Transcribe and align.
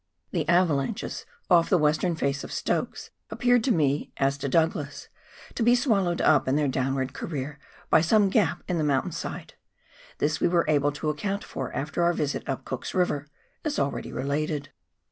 The 0.31 0.49
avalanches 0.49 1.27
off 1.47 1.69
the 1.69 1.77
western 1.77 2.15
face 2.15 2.43
of 2.43 2.51
Stokes 2.51 3.11
appeared 3.29 3.63
to 3.65 3.71
me, 3.71 4.11
as 4.17 4.35
to 4.39 4.49
Douglas, 4.49 5.09
to 5.53 5.61
be 5.61 5.75
swallowed 5.75 6.21
up 6.21 6.47
in 6.47 6.55
their 6.55 6.67
downward 6.67 7.13
career 7.13 7.59
by 7.91 8.01
some 8.01 8.31
gap 8.31 8.63
in 8.67 8.79
the 8.79 8.83
mountain 8.83 9.11
side. 9.11 9.53
This 10.17 10.39
we 10.39 10.47
were 10.47 10.65
able 10.67 10.91
to 10.93 11.11
account 11.11 11.43
for 11.43 11.71
after 11.75 12.01
our 12.01 12.13
visit 12.13 12.49
up 12.49 12.65
Cook's 12.65 12.95
River, 12.95 13.27
as 13.63 13.77
already 13.77 14.11
related. 14.11 14.69